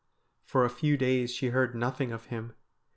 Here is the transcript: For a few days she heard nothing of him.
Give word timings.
For 0.43 0.65
a 0.65 0.69
few 0.71 0.97
days 0.97 1.29
she 1.29 1.49
heard 1.49 1.75
nothing 1.75 2.11
of 2.11 2.25
him. 2.33 2.53